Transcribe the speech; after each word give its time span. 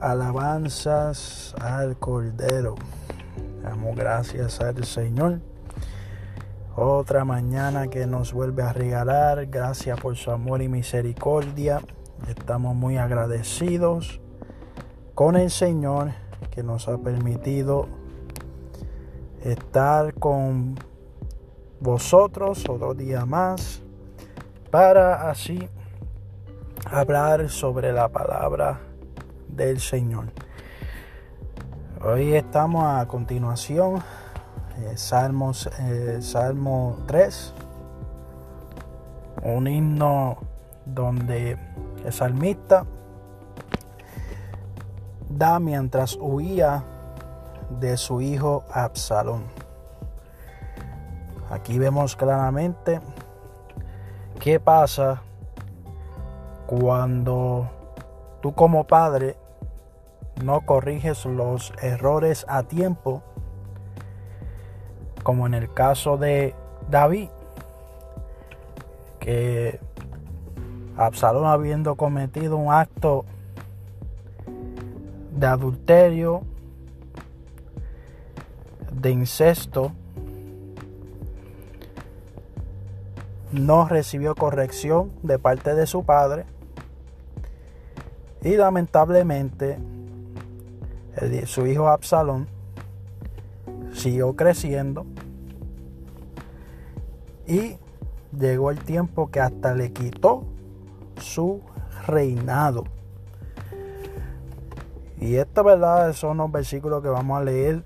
Alabanzas 0.00 1.54
al 1.60 1.98
Cordero. 1.98 2.76
Damos 3.62 3.96
gracias 3.96 4.60
al 4.60 4.84
Señor. 4.84 5.40
Otra 6.76 7.24
mañana 7.24 7.88
que 7.88 8.06
nos 8.06 8.32
vuelve 8.32 8.62
a 8.62 8.72
regalar. 8.72 9.46
Gracias 9.46 10.00
por 10.00 10.16
su 10.16 10.30
amor 10.30 10.62
y 10.62 10.68
misericordia. 10.68 11.80
Estamos 12.28 12.76
muy 12.76 12.96
agradecidos 12.96 14.20
con 15.14 15.36
el 15.36 15.50
Señor 15.50 16.12
que 16.52 16.62
nos 16.62 16.86
ha 16.86 16.96
permitido 16.98 17.88
estar 19.42 20.14
con 20.14 20.76
vosotros 21.80 22.68
otro 22.68 22.94
día 22.94 23.26
más 23.26 23.82
para 24.70 25.28
así 25.28 25.68
hablar 26.88 27.48
sobre 27.48 27.92
la 27.92 28.08
palabra 28.08 28.87
del 29.58 29.80
Señor. 29.80 30.26
Hoy 32.00 32.34
estamos 32.34 32.84
a 32.84 33.06
continuación, 33.08 33.96
eh, 34.78 34.92
Salmos, 34.96 35.68
eh, 35.80 36.18
Salmo 36.22 36.98
3, 37.06 37.54
un 39.42 39.66
himno 39.66 40.38
donde 40.86 41.58
el 42.04 42.12
salmista 42.12 42.86
da 45.28 45.58
mientras 45.58 46.16
huía 46.20 46.84
de 47.80 47.96
su 47.96 48.20
hijo 48.20 48.64
Absalón. 48.70 49.42
Aquí 51.50 51.80
vemos 51.80 52.14
claramente 52.14 53.00
qué 54.38 54.60
pasa 54.60 55.20
cuando 56.68 57.68
tú 58.40 58.54
como 58.54 58.86
padre 58.86 59.36
no 60.42 60.62
corriges 60.62 61.24
los 61.24 61.72
errores 61.82 62.44
a 62.48 62.62
tiempo, 62.62 63.22
como 65.22 65.46
en 65.46 65.54
el 65.54 65.72
caso 65.72 66.16
de 66.16 66.54
David, 66.90 67.28
que 69.18 69.80
Absalón 70.96 71.46
habiendo 71.46 71.96
cometido 71.96 72.56
un 72.56 72.72
acto 72.72 73.24
de 75.36 75.46
adulterio, 75.46 76.42
de 78.92 79.10
incesto, 79.10 79.92
no 83.52 83.88
recibió 83.88 84.34
corrección 84.34 85.12
de 85.22 85.38
parte 85.38 85.74
de 85.74 85.86
su 85.86 86.04
padre 86.04 86.44
y 88.42 88.56
lamentablemente 88.56 89.78
su 91.46 91.66
hijo 91.66 91.88
Absalón 91.88 92.48
siguió 93.92 94.36
creciendo 94.36 95.06
y 97.46 97.76
llegó 98.38 98.70
el 98.70 98.78
tiempo 98.78 99.30
que 99.30 99.40
hasta 99.40 99.74
le 99.74 99.92
quitó 99.92 100.44
su 101.20 101.62
reinado. 102.06 102.84
Y 105.20 105.36
esta 105.36 105.62
verdad 105.62 106.12
son 106.12 106.36
los 106.36 106.52
versículos 106.52 107.02
que 107.02 107.08
vamos 107.08 107.40
a 107.40 107.44
leer 107.44 107.82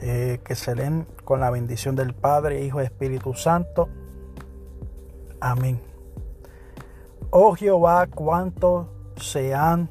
eh, 0.00 0.40
que 0.44 0.54
se 0.54 0.76
leen 0.76 1.06
con 1.24 1.40
la 1.40 1.50
bendición 1.50 1.96
del 1.96 2.14
Padre, 2.14 2.64
Hijo 2.64 2.80
y 2.80 2.84
Espíritu 2.84 3.34
Santo. 3.34 3.88
Amén. 5.40 5.80
Oh 7.30 7.54
Jehová, 7.54 8.06
cuánto 8.06 8.88
se 9.16 9.54
han 9.54 9.90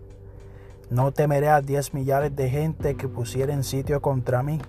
No 0.91 1.13
temeré 1.13 1.47
a 1.47 1.61
diez 1.61 1.93
millares 1.93 2.35
de 2.35 2.49
gente 2.49 2.97
que 2.97 3.07
pusieren 3.07 3.63
sitio 3.63 4.01
contra 4.01 4.43
mí. 4.43 4.59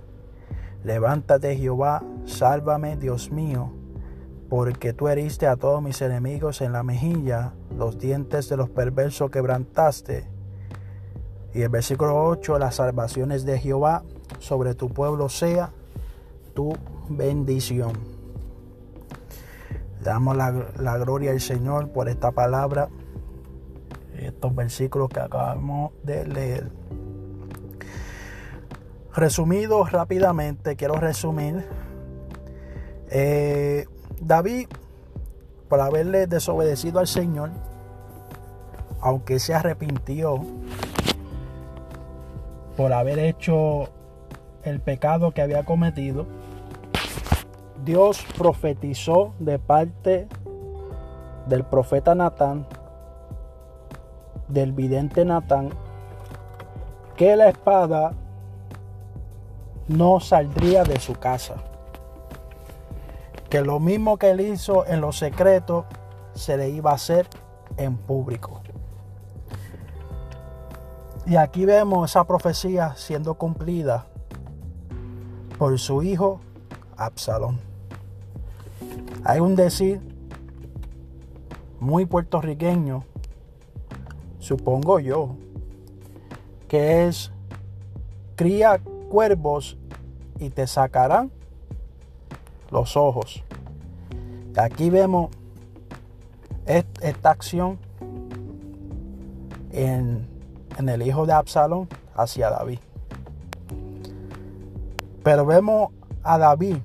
Levántate 0.84 1.56
Jehová, 1.56 2.04
sálvame 2.26 2.96
Dios 2.96 3.32
mío, 3.32 3.72
porque 4.48 4.92
tú 4.92 5.08
heriste 5.08 5.48
a 5.48 5.56
todos 5.56 5.82
mis 5.82 6.00
enemigos 6.00 6.60
en 6.60 6.72
la 6.72 6.84
mejilla, 6.84 7.54
los 7.76 7.98
dientes 7.98 8.48
de 8.48 8.56
los 8.56 8.70
perversos 8.70 9.32
quebrantaste. 9.32 10.28
Y 11.54 11.62
el 11.62 11.70
versículo 11.70 12.24
8, 12.24 12.56
las 12.56 12.76
salvaciones 12.76 13.44
de 13.44 13.58
Jehová 13.58 14.04
sobre 14.38 14.76
tu 14.76 14.90
pueblo 14.90 15.28
sea 15.28 15.72
tu 16.54 16.72
bendición. 17.08 17.94
Damos 20.04 20.36
la, 20.36 20.68
la 20.78 20.98
gloria 20.98 21.32
al 21.32 21.40
Señor 21.40 21.88
por 21.88 22.08
esta 22.08 22.30
palabra 22.30 22.90
estos 24.26 24.54
versículos 24.54 25.08
que 25.08 25.20
acabamos 25.20 25.92
de 26.02 26.26
leer. 26.26 26.70
Resumido 29.14 29.84
rápidamente, 29.84 30.76
quiero 30.76 30.94
resumir. 30.94 31.66
Eh, 33.10 33.86
David, 34.20 34.68
por 35.68 35.80
haberle 35.80 36.26
desobedecido 36.26 36.98
al 36.98 37.06
Señor, 37.06 37.50
aunque 39.00 39.38
se 39.38 39.52
arrepintió 39.52 40.40
por 42.76 42.92
haber 42.92 43.18
hecho 43.18 43.88
el 44.64 44.80
pecado 44.80 45.32
que 45.32 45.42
había 45.42 45.64
cometido, 45.64 46.26
Dios 47.84 48.24
profetizó 48.38 49.34
de 49.40 49.58
parte 49.58 50.28
del 51.48 51.64
profeta 51.64 52.14
Natán 52.14 52.66
del 54.52 54.72
vidente 54.72 55.24
Natán 55.24 55.70
que 57.16 57.36
la 57.36 57.48
espada 57.48 58.14
no 59.88 60.20
saldría 60.20 60.84
de 60.84 60.98
su 60.98 61.14
casa. 61.14 61.56
Que 63.48 63.60
lo 63.60 63.80
mismo 63.80 64.16
que 64.16 64.30
él 64.30 64.40
hizo 64.40 64.86
en 64.86 65.00
lo 65.00 65.12
secreto 65.12 65.84
se 66.34 66.56
le 66.56 66.70
iba 66.70 66.90
a 66.90 66.94
hacer 66.94 67.28
en 67.76 67.96
público. 67.96 68.62
Y 71.26 71.36
aquí 71.36 71.64
vemos 71.64 72.10
esa 72.10 72.24
profecía 72.24 72.94
siendo 72.96 73.34
cumplida 73.34 74.06
por 75.58 75.78
su 75.78 76.02
hijo 76.02 76.40
Absalón. 76.96 77.60
Hay 79.24 79.38
un 79.40 79.54
decir 79.54 80.00
muy 81.78 82.06
puertorriqueño 82.06 83.04
supongo 84.42 84.98
yo, 84.98 85.36
que 86.66 87.06
es 87.06 87.30
cría 88.34 88.80
cuervos 89.08 89.78
y 90.40 90.50
te 90.50 90.66
sacarán 90.66 91.30
los 92.70 92.96
ojos. 92.96 93.44
Aquí 94.56 94.90
vemos 94.90 95.30
esta 96.66 97.30
acción 97.30 97.78
en, 99.70 100.28
el 100.76 101.02
hijo 101.02 101.24
de 101.24 101.34
Absalón 101.34 101.88
hacia 102.16 102.50
David. 102.50 102.80
Pero 105.22 105.46
vemos 105.46 105.90
a 106.24 106.36
David 106.36 106.78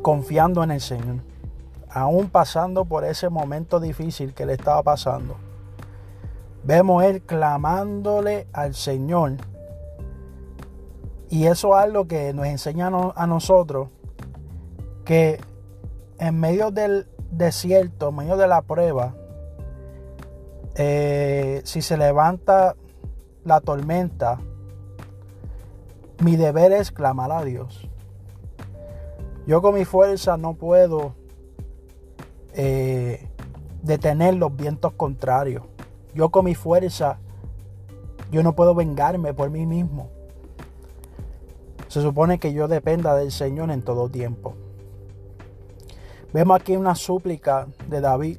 confiando 0.00 0.62
en 0.62 0.70
el 0.70 0.80
Señor, 0.80 1.16
aún 1.88 2.30
pasando 2.30 2.84
por 2.84 3.04
ese 3.04 3.28
momento 3.30 3.80
difícil 3.80 4.32
que 4.32 4.46
le 4.46 4.52
estaba 4.52 4.84
pasando 4.84 5.49
Vemos 6.64 7.04
él 7.04 7.22
clamándole 7.22 8.46
al 8.52 8.74
Señor. 8.74 9.36
Y 11.28 11.46
eso 11.46 11.76
es 11.76 11.84
algo 11.84 12.06
que 12.06 12.32
nos 12.34 12.46
enseña 12.46 12.90
a 13.14 13.26
nosotros 13.26 13.88
que 15.04 15.40
en 16.18 16.38
medio 16.38 16.70
del 16.70 17.06
desierto, 17.30 18.10
en 18.10 18.16
medio 18.16 18.36
de 18.36 18.48
la 18.48 18.62
prueba, 18.62 19.14
eh, 20.74 21.62
si 21.64 21.82
se 21.82 21.96
levanta 21.96 22.76
la 23.44 23.60
tormenta, 23.60 24.38
mi 26.22 26.36
deber 26.36 26.72
es 26.72 26.90
clamar 26.90 27.32
a 27.32 27.44
Dios. 27.44 27.88
Yo 29.46 29.62
con 29.62 29.74
mi 29.74 29.84
fuerza 29.84 30.36
no 30.36 30.54
puedo 30.54 31.14
eh, 32.54 33.28
detener 33.82 34.34
los 34.34 34.54
vientos 34.54 34.92
contrarios. 34.92 35.64
Yo 36.14 36.30
con 36.30 36.44
mi 36.44 36.54
fuerza 36.54 37.18
Yo 38.30 38.42
no 38.42 38.54
puedo 38.54 38.74
vengarme 38.74 39.34
por 39.34 39.50
mí 39.50 39.66
mismo. 39.66 40.08
Se 41.88 42.00
supone 42.00 42.38
que 42.38 42.52
yo 42.52 42.68
dependa 42.68 43.16
del 43.16 43.32
Señor 43.32 43.70
en 43.70 43.82
todo 43.82 44.08
tiempo. 44.08 44.54
Vemos 46.32 46.60
aquí 46.60 46.76
una 46.76 46.94
súplica 46.94 47.66
de 47.88 48.00
David. 48.00 48.38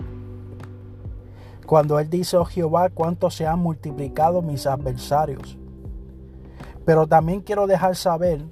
Cuando 1.65 1.99
él 1.99 2.09
dice, 2.09 2.37
oh 2.37 2.45
Jehová, 2.45 2.89
cuánto 2.89 3.29
se 3.29 3.45
han 3.45 3.59
multiplicado 3.59 4.41
mis 4.41 4.65
adversarios. 4.65 5.57
Pero 6.85 7.07
también 7.07 7.41
quiero 7.41 7.67
dejar 7.67 7.97
saber 7.97 8.45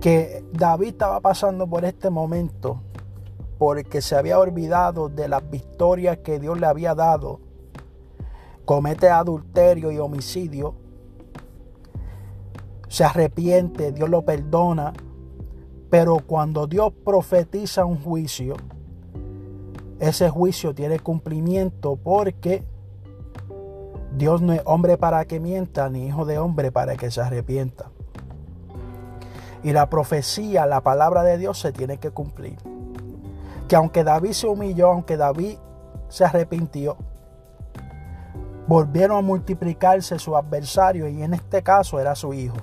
que 0.00 0.44
David 0.52 0.88
estaba 0.88 1.20
pasando 1.20 1.68
por 1.68 1.84
este 1.84 2.10
momento 2.10 2.82
porque 3.58 4.02
se 4.02 4.16
había 4.16 4.38
olvidado 4.38 5.08
de 5.08 5.28
las 5.28 5.48
victorias 5.48 6.18
que 6.18 6.38
Dios 6.38 6.60
le 6.60 6.66
había 6.66 6.94
dado. 6.94 7.40
Comete 8.66 9.08
adulterio 9.08 9.90
y 9.90 9.98
homicidio. 9.98 10.74
Se 12.88 13.04
arrepiente, 13.04 13.92
Dios 13.92 14.10
lo 14.10 14.22
perdona. 14.26 14.92
Pero 15.88 16.18
cuando 16.18 16.66
Dios 16.66 16.92
profetiza 17.02 17.86
un 17.86 18.02
juicio, 18.02 18.56
ese 19.98 20.28
juicio 20.28 20.74
tiene 20.74 20.98
cumplimiento 20.98 21.96
porque 21.96 22.62
Dios 24.14 24.42
no 24.42 24.52
es 24.52 24.60
hombre 24.66 24.98
para 24.98 25.24
que 25.24 25.40
mienta, 25.40 25.88
ni 25.88 26.06
hijo 26.06 26.26
de 26.26 26.38
hombre 26.38 26.70
para 26.70 26.96
que 26.96 27.10
se 27.10 27.22
arrepienta. 27.22 27.90
Y 29.62 29.72
la 29.72 29.88
profecía, 29.88 30.66
la 30.66 30.82
palabra 30.82 31.22
de 31.22 31.38
Dios 31.38 31.58
se 31.58 31.72
tiene 31.72 31.96
que 31.96 32.10
cumplir 32.10 32.58
que 33.68 33.76
aunque 33.76 34.04
David 34.04 34.32
se 34.32 34.46
humilló, 34.46 34.92
aunque 34.92 35.16
David 35.16 35.58
se 36.08 36.24
arrepintió, 36.24 36.96
volvieron 38.66 39.18
a 39.18 39.22
multiplicarse 39.22 40.18
sus 40.18 40.34
adversarios 40.34 41.10
y 41.10 41.22
en 41.22 41.34
este 41.34 41.62
caso 41.62 42.00
era 42.00 42.14
su 42.14 42.32
hijo. 42.34 42.56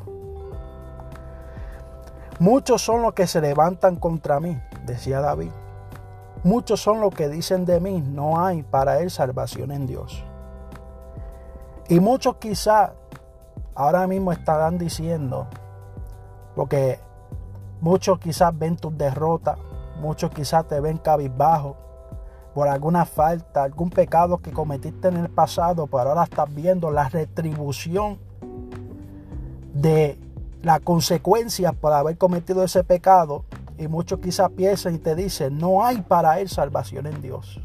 Muchos 2.40 2.82
son 2.82 3.02
los 3.02 3.14
que 3.14 3.28
se 3.28 3.42
levantan 3.42 3.96
contra 3.96 4.40
mí, 4.40 4.60
decía 4.86 5.22
David. 5.22 5.52
Muchos 6.44 6.82
son 6.82 7.00
los 7.00 7.14
que 7.14 7.30
dicen 7.30 7.66
de 7.66 7.80
mí, 7.80 8.02
no 8.02 8.44
hay 8.44 8.64
para 8.64 9.00
él 9.00 9.12
salvación 9.12 9.72
en 9.72 9.88
Dios. 9.88 10.24
Y 11.88 12.00
muchos 12.00 12.36
quizá 12.38 12.94
ahora 13.76 14.08
mismo 14.08 14.32
estarán 14.32 14.78
diciendo, 14.78 15.48
porque 16.56 17.00
muchos 17.80 18.20
quizás 18.20 18.58
ven 18.58 18.76
tus 18.76 18.98
derrotas, 18.98 19.58
Muchos 20.00 20.32
quizás 20.32 20.68
te 20.68 20.80
ven 20.80 20.98
cabizbajo 20.98 21.78
por 22.54 22.68
alguna 22.68 23.06
falta, 23.06 23.64
algún 23.64 23.90
pecado 23.90 24.38
que 24.38 24.52
cometiste 24.52 25.08
en 25.08 25.18
el 25.18 25.30
pasado, 25.30 25.88
pero 25.88 26.10
ahora 26.10 26.24
estás 26.24 26.54
viendo 26.54 26.92
la 26.92 27.10
retribución 27.10 28.20
de 29.74 30.20
las 30.62 30.80
consecuencias 30.82 31.74
por 31.76 31.94
haber 31.94 32.18
cometido 32.18 32.64
ese 32.64 32.84
pecado. 32.84 33.44
Y 33.78 33.88
muchos 33.88 34.20
quizás 34.20 34.52
piensan 34.52 34.96
y 34.96 34.98
te 35.00 35.16
dicen, 35.16 35.58
no 35.58 35.84
hay 35.84 36.02
para 36.02 36.40
él 36.40 36.48
salvación 36.48 37.08
en 37.08 37.22
Dios. 37.22 37.60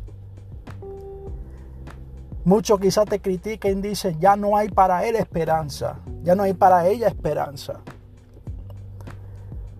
Muchos 2.44 2.80
quizás 2.80 3.04
te 3.04 3.20
critiquen 3.20 3.80
y 3.80 3.88
dicen, 3.88 4.18
ya 4.18 4.36
no 4.36 4.56
hay 4.56 4.70
para 4.70 5.04
él 5.04 5.16
esperanza, 5.16 5.98
ya 6.22 6.34
no 6.34 6.44
hay 6.44 6.54
para 6.54 6.88
ella 6.88 7.08
esperanza. 7.08 7.80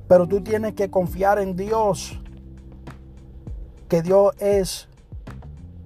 Pero 0.06 0.26
tú 0.26 0.42
tienes 0.42 0.74
que 0.74 0.90
confiar 0.90 1.38
en 1.38 1.56
Dios 1.56 2.20
que 3.88 4.02
Dios 4.02 4.34
es 4.38 4.87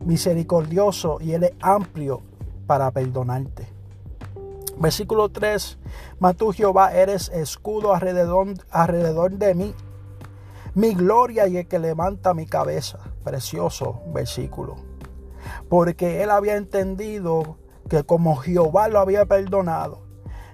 misericordioso 0.05 1.19
y 1.21 1.33
Él 1.33 1.45
es 1.45 1.53
amplio 1.61 2.23
para 2.67 2.91
perdonarte. 2.91 3.67
Versículo 4.79 5.29
3, 5.29 5.79
mas 6.19 6.37
tú 6.37 6.53
Jehová 6.53 6.93
eres 6.95 7.29
escudo 7.29 7.95
alrededor, 7.95 9.31
de 9.33 9.55
mí, 9.55 9.75
mi 10.75 10.95
gloria 10.95 11.47
y 11.47 11.59
el 11.59 11.69
que 11.69 11.79
levanta 11.79 12.35
mi 12.35 12.47
cabeza. 12.47 12.99
Precioso 13.23 14.01
versículo. 14.13 14.77
Porque 15.69 16.23
él 16.23 16.31
había 16.31 16.57
entendido 16.57 17.59
que 17.89 18.05
como 18.05 18.37
Jehová 18.37 18.89
lo 18.89 18.99
había 18.99 19.27
perdonado, 19.27 20.03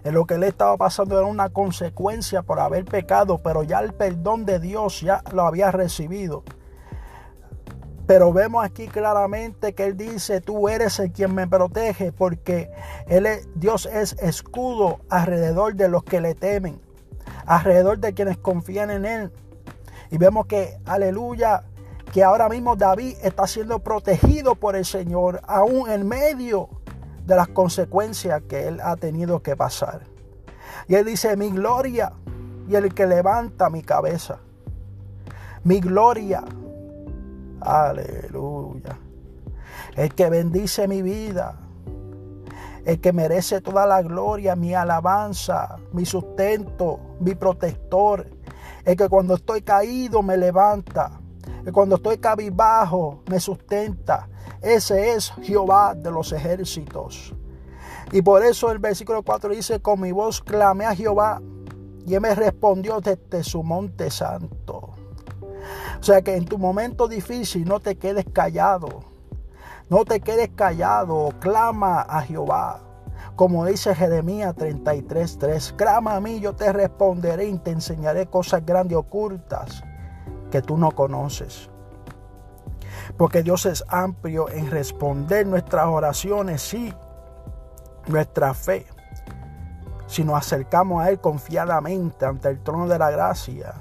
en 0.05 0.15
lo 0.15 0.27
que 0.27 0.39
le 0.39 0.49
estaba 0.49 0.77
pasando 0.77 1.17
era 1.19 1.27
una 1.27 1.51
consecuencia 1.51 2.43
por 2.43 2.61
haber 2.61 2.85
pecado, 2.85 3.39
pero 3.39 3.63
ya 3.63 3.81
el 3.81 3.95
perdón 3.95 4.45
de 4.45 4.59
Dios 4.59 5.01
ya 5.01 5.23
lo 5.33 5.43
había 5.43 5.71
recibido. 5.71 6.45
Pero 8.09 8.33
vemos 8.33 8.65
aquí 8.65 8.89
claramente 8.89 9.75
que 9.75 9.85
Él 9.85 9.95
dice, 9.95 10.41
tú 10.41 10.71
eres 10.71 10.99
el 10.99 11.13
quien 11.13 11.35
me 11.35 11.47
protege 11.47 12.11
porque 12.11 12.71
él 13.07 13.29
Dios 13.55 13.85
es 13.85 14.15
escudo 14.15 15.01
alrededor 15.11 15.75
de 15.75 15.91
los 15.91 16.05
que 16.05 16.23
le 16.23 16.35
temen, 16.35 16.81
alrededor 17.45 17.99
de 17.99 18.15
quienes 18.15 18.39
confían 18.39 18.91
en 18.91 19.05
Él. 19.05 19.33
Y 20.11 20.17
vemos 20.17 20.47
que, 20.47 20.79
aleluya, 20.87 21.65
que 22.11 22.25
ahora 22.25 22.49
mismo 22.49 22.77
David 22.77 23.19
está 23.23 23.47
siendo 23.47 23.81
protegido 23.81 24.55
por 24.55 24.75
el 24.75 24.87
Señor, 24.87 25.43
aún 25.47 25.91
en 25.91 26.09
medio 26.09 26.71
de 27.27 27.37
las 27.37 27.49
consecuencias 27.49 28.41
que 28.49 28.69
Él 28.69 28.81
ha 28.83 28.97
tenido 28.97 29.43
que 29.43 29.55
pasar. 29.55 30.05
Y 30.87 30.95
Él 30.95 31.05
dice, 31.05 31.37
mi 31.37 31.51
gloria 31.51 32.15
y 32.71 32.75
el 32.75 32.95
que 32.95 33.07
levanta 33.07 33.69
mi 33.69 33.83
cabeza. 33.83 34.39
Mi 35.63 35.81
gloria 35.81 36.43
Aleluya. 37.61 38.99
El 39.97 40.15
que 40.15 40.31
bendice 40.31 40.87
mi 40.89 41.03
vida. 41.03 41.59
El 42.85 43.01
que 43.01 43.13
merece 43.13 43.61
toda 43.61 43.87
la 43.87 44.01
gloria, 44.03 44.57
mi 44.57 44.75
alabanza, 44.75 45.77
mi 45.93 46.07
sustento, 46.07 47.17
mi 47.21 47.35
protector. 47.35 48.27
El 48.85 48.97
que 48.97 49.09
cuando 49.09 49.35
estoy 49.35 49.63
caído 49.63 50.23
me 50.23 50.37
levanta. 50.37 51.21
El 51.65 51.73
cuando 51.73 51.97
estoy 51.97 52.19
cabizbajo 52.19 53.23
me 53.29 53.41
sustenta. 53.41 54.29
Ese 54.63 55.13
es 55.13 55.33
Jehová 55.43 55.95
de 55.95 56.11
los 56.11 56.33
ejércitos. 56.33 57.35
Y 58.11 58.23
por 58.23 58.43
eso 58.43 58.71
el 58.71 58.79
versículo 58.79 59.23
4 59.23 59.51
dice, 59.51 59.81
con 59.81 60.01
mi 60.01 60.13
voz 60.13 60.41
clamé 60.41 60.87
a 60.87 60.95
Jehová 60.95 61.43
y 62.07 62.15
él 62.15 62.21
me 62.23 62.35
respondió 62.35 63.01
desde 63.01 63.45
su 63.45 63.63
monte 63.63 64.11
santo. 64.11 64.98
O 66.01 66.03
sea 66.03 66.23
que 66.23 66.37
en 66.37 66.45
tu 66.45 66.59
momento 66.59 67.09
difícil 67.09 67.67
no 67.67 67.81
te 67.81 67.97
quedes 67.97 68.27
callado. 68.33 69.05
No 69.91 70.05
te 70.05 70.21
quedes 70.21 70.51
callado. 70.51 71.31
Clama 71.41 72.03
a 72.03 72.23
Jehová. 72.23 72.81
Como 73.37 73.65
dice 73.65 73.95
Jeremías 73.95 74.55
33:3. 74.55 75.73
Clama 75.77 76.17
a 76.17 76.21
mí, 76.21 76.41
yo 76.41 76.55
te 76.55 76.73
responderé 76.73 77.47
y 77.47 77.59
te 77.59 77.71
enseñaré 77.71 78.27
cosas 78.27 78.65
grandes 78.65 78.93
y 78.93 78.97
ocultas 78.97 79.83
que 80.51 80.63
tú 80.63 80.77
no 80.77 80.93
conoces. 80.93 81.71
Porque 83.17 83.43
Dios 83.43 83.67
es 83.67 83.85
amplio 83.89 84.49
en 84.51 84.71
responder 84.71 85.47
nuestras 85.47 85.87
oraciones, 85.87 86.63
sí, 86.63 86.93
nuestra 88.07 88.55
fe. 88.55 88.87
Si 90.07 90.25
nos 90.25 90.37
acercamos 90.37 91.03
a 91.03 91.11
Él 91.11 91.21
confiadamente 91.21 92.25
ante 92.25 92.49
el 92.49 92.63
trono 92.63 92.89
de 92.89 92.99
la 92.99 93.11
gracia, 93.11 93.75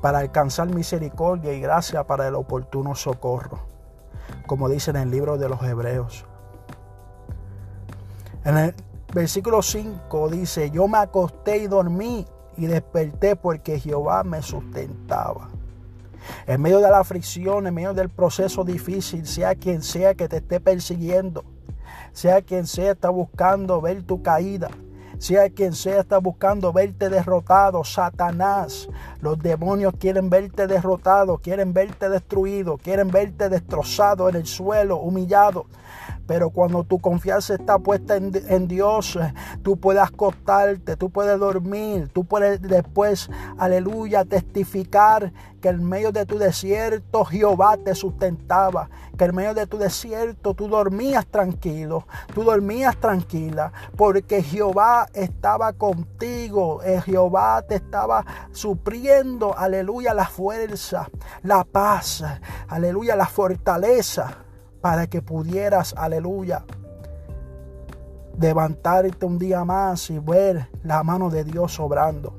para 0.00 0.18
alcanzar 0.18 0.68
misericordia 0.68 1.52
y 1.52 1.60
gracia 1.60 2.06
para 2.06 2.26
el 2.28 2.34
oportuno 2.34 2.94
socorro, 2.94 3.60
como 4.46 4.68
dice 4.68 4.90
en 4.90 4.96
el 4.96 5.10
libro 5.10 5.38
de 5.38 5.48
los 5.48 5.62
Hebreos. 5.62 6.24
En 8.44 8.56
el 8.56 8.74
versículo 9.12 9.60
5 9.62 10.28
dice, 10.30 10.70
yo 10.70 10.88
me 10.88 10.98
acosté 10.98 11.58
y 11.58 11.66
dormí 11.66 12.26
y 12.56 12.66
desperté 12.66 13.36
porque 13.36 13.78
Jehová 13.78 14.24
me 14.24 14.42
sustentaba. 14.42 15.48
En 16.46 16.60
medio 16.60 16.80
de 16.80 16.90
la 16.90 17.00
aflicción, 17.00 17.66
en 17.66 17.74
medio 17.74 17.94
del 17.94 18.08
proceso 18.08 18.64
difícil, 18.64 19.26
sea 19.26 19.54
quien 19.54 19.82
sea 19.82 20.14
que 20.14 20.28
te 20.28 20.38
esté 20.38 20.60
persiguiendo, 20.60 21.44
sea 22.12 22.42
quien 22.42 22.66
sea 22.66 22.92
está 22.92 23.10
buscando 23.10 23.80
ver 23.80 24.02
tu 24.02 24.22
caída, 24.22 24.70
sea 25.20 25.50
quien 25.50 25.74
sea 25.74 26.00
está 26.00 26.16
buscando 26.16 26.72
verte 26.72 27.10
derrotado, 27.10 27.84
Satanás, 27.84 28.88
los 29.20 29.38
demonios 29.38 29.92
quieren 30.00 30.30
verte 30.30 30.66
derrotado, 30.66 31.36
quieren 31.36 31.74
verte 31.74 32.08
destruido, 32.08 32.78
quieren 32.78 33.10
verte 33.10 33.50
destrozado 33.50 34.30
en 34.30 34.36
el 34.36 34.46
suelo, 34.46 34.96
humillado. 34.96 35.66
Pero 36.30 36.50
cuando 36.50 36.84
tu 36.84 37.00
confianza 37.00 37.54
está 37.54 37.80
puesta 37.80 38.14
en, 38.14 38.68
Dios, 38.68 39.18
tú 39.64 39.76
puedes 39.80 40.00
acostarte, 40.00 40.94
tú 40.96 41.10
puedes 41.10 41.36
dormir, 41.40 42.08
tú 42.12 42.24
puedes 42.24 42.62
después, 42.62 43.28
aleluya, 43.58 44.24
testificar 44.24 45.32
que 45.60 45.70
en 45.70 45.84
medio 45.84 46.12
de 46.12 46.26
tu 46.26 46.38
desierto 46.38 47.24
Jehová 47.24 47.76
te 47.78 47.96
sustentaba, 47.96 48.88
que 49.18 49.24
en 49.24 49.34
medio 49.34 49.54
de 49.54 49.66
tu 49.66 49.76
desierto 49.76 50.54
tú 50.54 50.68
dormías 50.68 51.26
tranquilo, 51.26 52.06
tú 52.32 52.44
dormías 52.44 52.96
tranquila, 52.98 53.72
porque 53.96 54.40
Jehová 54.40 55.08
estaba 55.12 55.72
contigo, 55.72 56.80
eh, 56.84 57.02
Jehová 57.04 57.60
te 57.62 57.74
estaba 57.74 58.24
supliendo, 58.52 59.58
aleluya, 59.58 60.14
la 60.14 60.28
fuerza, 60.28 61.10
la 61.42 61.64
paz, 61.64 62.22
aleluya, 62.68 63.16
la 63.16 63.26
fortaleza 63.26 64.44
para 64.80 65.06
que 65.06 65.22
pudieras, 65.22 65.94
aleluya, 65.96 66.64
levantarte 68.38 69.26
un 69.26 69.38
día 69.38 69.64
más 69.64 70.10
y 70.10 70.18
ver 70.18 70.68
la 70.82 71.02
mano 71.02 71.30
de 71.30 71.44
Dios 71.44 71.78
obrando. 71.78 72.34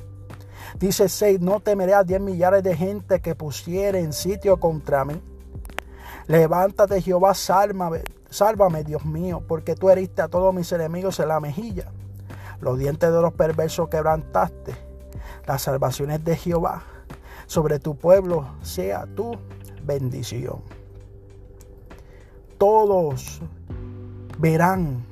Dice 0.80 1.10
6, 1.10 1.42
no 1.42 1.60
temeré 1.60 1.94
a 1.94 2.04
diez 2.04 2.22
millares 2.22 2.64
de 2.64 2.76
gente 2.76 3.20
que 3.20 3.36
pusiere 3.36 4.00
en 4.00 4.14
sitio 4.14 4.60
contra 4.60 5.06
mí. 5.06 5.22
Levántate 6.28 7.02
Jehová, 7.02 7.34
sálvame, 7.34 8.02
sálvame 8.30 8.84
Dios 8.84 9.06
mío, 9.06 9.44
porque 9.48 9.76
tú 9.76 9.90
heriste 9.90 10.22
a 10.22 10.28
todos 10.28 10.54
mis 10.54 10.72
enemigos 10.72 11.20
en 11.20 11.28
la 11.28 11.40
mejilla. 11.40 11.92
Los 12.62 12.78
dientes 12.80 13.12
de 13.12 13.22
los 13.22 13.34
perversos 13.34 13.90
quebrantaste. 13.90 14.76
Las 15.46 15.64
salvaciones 15.64 16.24
de 16.24 16.38
Jehová 16.38 16.84
sobre 17.48 17.80
tu 17.80 17.98
pueblo 17.98 18.46
sea 18.62 19.06
tu 19.06 19.36
bendición. 19.84 20.62
Todos 22.62 23.42
verán, 24.38 25.04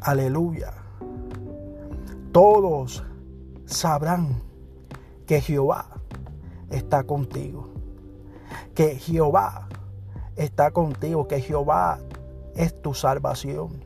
aleluya, 0.00 0.74
todos 2.32 3.04
sabrán 3.66 4.42
que 5.28 5.40
Jehová 5.40 5.86
está 6.70 7.04
contigo, 7.04 7.68
que 8.74 8.96
Jehová 8.96 9.68
está 10.34 10.72
contigo, 10.72 11.28
que 11.28 11.40
Jehová 11.40 12.00
es 12.56 12.82
tu 12.82 12.94
salvación, 12.94 13.84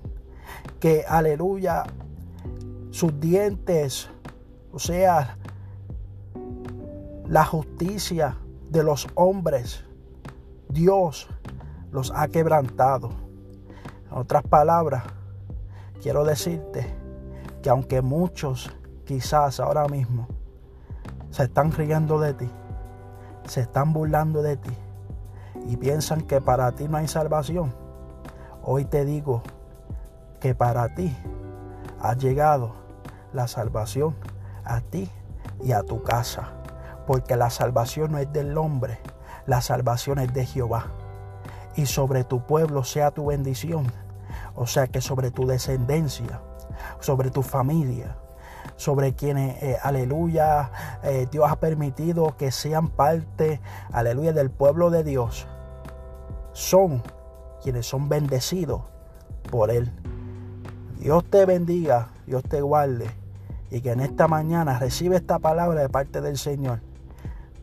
que 0.80 1.04
aleluya, 1.06 1.84
sus 2.92 3.20
dientes, 3.20 4.08
o 4.72 4.78
sea, 4.78 5.36
la 7.28 7.44
justicia 7.44 8.38
de 8.70 8.82
los 8.82 9.06
hombres, 9.16 9.84
Dios 10.70 11.28
los 11.90 12.12
ha 12.14 12.28
quebrantado. 12.28 13.10
En 14.10 14.18
otras 14.18 14.42
palabras, 14.42 15.04
quiero 16.02 16.24
decirte 16.24 16.86
que 17.62 17.70
aunque 17.70 18.02
muchos 18.02 18.70
quizás 19.04 19.60
ahora 19.60 19.86
mismo 19.88 20.28
se 21.30 21.44
están 21.44 21.72
riendo 21.72 22.18
de 22.18 22.34
ti, 22.34 22.50
se 23.44 23.60
están 23.60 23.92
burlando 23.92 24.42
de 24.42 24.56
ti 24.56 24.76
y 25.68 25.76
piensan 25.76 26.22
que 26.22 26.40
para 26.40 26.72
ti 26.72 26.88
no 26.88 26.96
hay 26.96 27.08
salvación, 27.08 27.74
hoy 28.62 28.84
te 28.84 29.04
digo 29.04 29.42
que 30.40 30.54
para 30.54 30.94
ti 30.94 31.16
ha 32.00 32.14
llegado 32.14 32.74
la 33.32 33.48
salvación 33.48 34.14
a 34.64 34.80
ti 34.80 35.10
y 35.62 35.72
a 35.72 35.82
tu 35.82 36.02
casa, 36.02 36.52
porque 37.06 37.36
la 37.36 37.50
salvación 37.50 38.12
no 38.12 38.18
es 38.18 38.32
del 38.32 38.56
hombre, 38.58 38.98
la 39.46 39.60
salvación 39.60 40.18
es 40.18 40.32
de 40.32 40.44
Jehová. 40.44 40.86
Y 41.76 41.86
sobre 41.86 42.24
tu 42.24 42.46
pueblo 42.46 42.84
sea 42.84 43.10
tu 43.10 43.26
bendición, 43.26 43.86
o 44.54 44.66
sea 44.66 44.86
que 44.86 45.00
sobre 45.00 45.30
tu 45.30 45.46
descendencia, 45.46 46.40
sobre 47.00 47.30
tu 47.30 47.42
familia, 47.42 48.16
sobre 48.76 49.14
quienes, 49.14 49.62
eh, 49.62 49.78
aleluya, 49.82 50.70
eh, 51.02 51.26
Dios 51.30 51.50
ha 51.50 51.56
permitido 51.56 52.36
que 52.36 52.50
sean 52.50 52.88
parte, 52.88 53.60
aleluya, 53.92 54.32
del 54.32 54.50
pueblo 54.50 54.90
de 54.90 55.04
Dios. 55.04 55.46
Son 56.52 57.02
quienes 57.62 57.86
son 57.86 58.08
bendecidos 58.08 58.82
por 59.50 59.70
Él. 59.70 59.92
Dios 60.98 61.24
te 61.24 61.44
bendiga, 61.44 62.08
Dios 62.26 62.42
te 62.44 62.60
guarde 62.60 63.06
y 63.70 63.80
que 63.80 63.92
en 63.92 64.00
esta 64.00 64.28
mañana 64.28 64.78
recibe 64.78 65.16
esta 65.16 65.38
palabra 65.38 65.82
de 65.82 65.88
parte 65.88 66.20
del 66.20 66.38
Señor, 66.38 66.80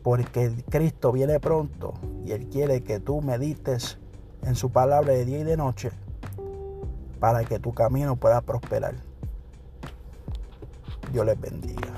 porque 0.02 0.52
Cristo 0.68 1.12
viene 1.12 1.40
pronto 1.40 1.94
y 2.24 2.32
Él 2.32 2.48
quiere 2.48 2.82
que 2.82 3.00
tú 3.00 3.20
medites 3.22 3.98
en 4.44 4.54
su 4.56 4.70
palabra 4.70 5.12
de 5.12 5.24
día 5.24 5.38
y 5.38 5.44
de 5.44 5.56
noche 5.56 5.90
para 7.20 7.44
que 7.44 7.58
tu 7.58 7.72
camino 7.72 8.16
pueda 8.16 8.40
prosperar. 8.40 8.94
Dios 11.12 11.24
les 11.24 11.40
bendiga. 11.40 11.92